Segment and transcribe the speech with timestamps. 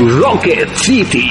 [0.00, 1.30] Rocket City.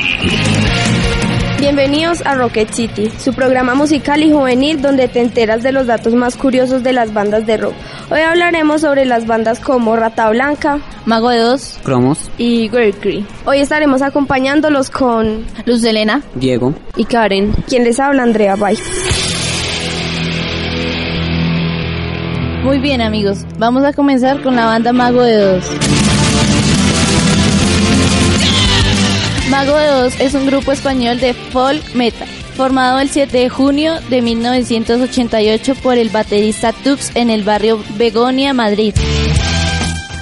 [1.60, 6.13] Bienvenidos a Rocket City, su programa musical y juvenil donde te enteras de los datos
[6.13, 7.73] más curiosos de las bandas de rock.
[8.10, 13.26] Hoy hablaremos sobre las bandas como Rata Blanca, Mago de Dos, Cromos, y Cree.
[13.46, 17.52] Hoy estaremos acompañándolos con Luz Elena Diego y Karen.
[17.67, 18.77] Quien les habla, Andrea Bay.
[22.63, 25.70] Muy bien amigos, vamos a comenzar con la banda Mago de Dos.
[29.53, 33.93] Mago de Dos es un grupo español de folk metal, formado el 7 de junio
[34.09, 38.95] de 1988 por el baterista Tux en el barrio Begonia, Madrid.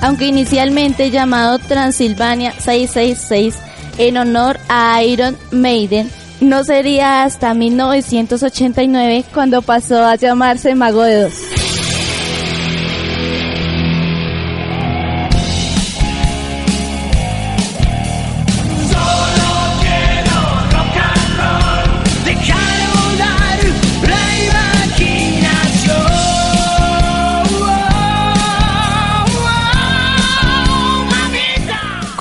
[0.01, 3.55] Aunque inicialmente llamado Transilvania 666
[3.99, 11.21] en honor a Iron Maiden, no sería hasta 1989 cuando pasó a llamarse Mago de
[11.21, 11.60] Dos.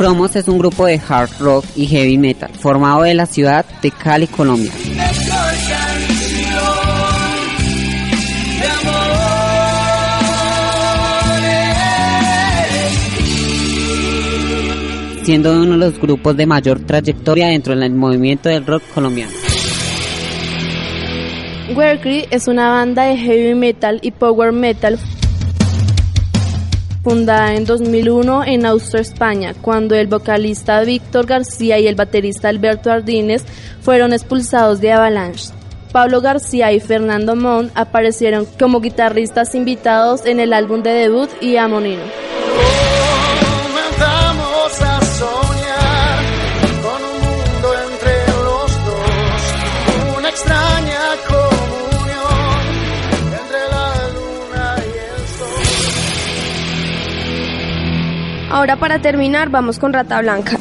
[0.01, 3.91] Cromos es un grupo de hard rock y heavy metal formado de la ciudad de
[3.91, 4.73] Cali, Colombia.
[15.23, 19.33] siendo uno de los grupos de mayor trayectoria dentro del movimiento del rock colombiano.
[21.77, 24.99] Werkree es una banda de heavy metal y power metal
[27.03, 32.91] fundada en 2001 en Austria, España, cuando el vocalista Víctor García y el baterista Alberto
[32.91, 33.45] Ardínez
[33.81, 35.51] fueron expulsados de Avalanche.
[35.93, 41.57] Pablo García y Fernando Montt aparecieron como guitarristas invitados en el álbum de debut y
[41.57, 42.03] Amonino.
[58.51, 60.59] Ahora para terminar vamos con Rata Blanca.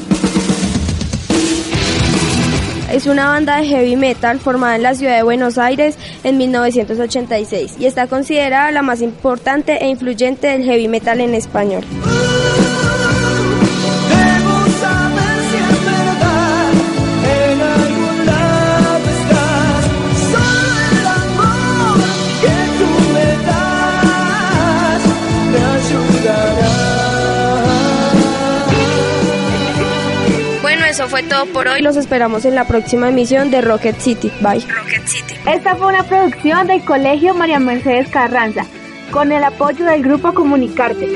[2.92, 7.78] Es una banda de heavy metal formada en la ciudad de Buenos Aires en 1986
[7.80, 11.84] y está considerada la más importante e influyente del heavy metal en español.
[30.90, 31.82] eso fue todo por hoy.
[31.82, 34.32] Los esperamos en la próxima emisión de Rocket City.
[34.42, 34.66] Bye.
[34.68, 35.36] Rocket City.
[35.46, 38.66] Esta fue una producción del Colegio María Mercedes Carranza,
[39.12, 41.08] con el apoyo del Grupo Comunicarte.